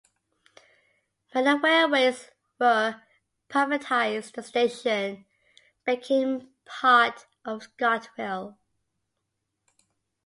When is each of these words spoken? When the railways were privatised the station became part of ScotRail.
When 1.31 1.43
the 1.43 1.59
railways 1.59 2.31
were 2.59 3.03
privatised 3.51 4.33
the 4.33 4.41
station 4.41 5.27
became 5.85 6.55
part 6.65 7.27
of 7.45 7.67
ScotRail. 7.77 8.57